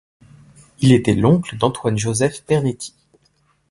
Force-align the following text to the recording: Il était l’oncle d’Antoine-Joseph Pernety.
Il 0.79 0.93
était 0.93 1.13
l’oncle 1.13 1.55
d’Antoine-Joseph 1.57 2.43
Pernety. 2.45 2.95